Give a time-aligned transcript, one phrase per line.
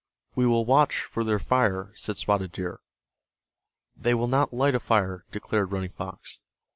[0.33, 2.79] "We will watch for their fire," said Spotted Deer.
[3.95, 6.41] "They will not light a fire," declared Running Fox.